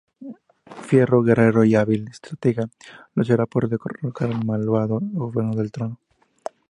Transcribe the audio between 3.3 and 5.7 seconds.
por derrocar al malvado gobernador